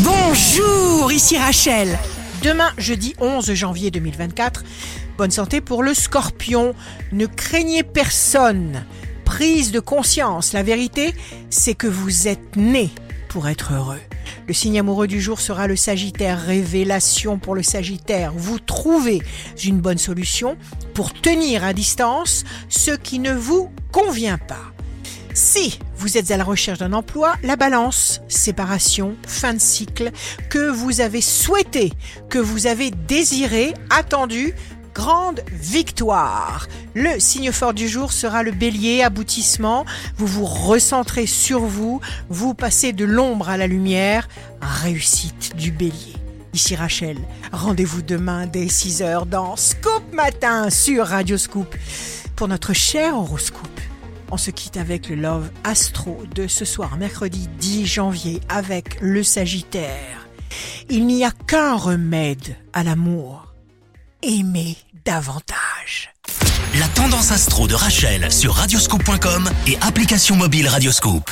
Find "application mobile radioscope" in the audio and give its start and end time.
69.80-71.30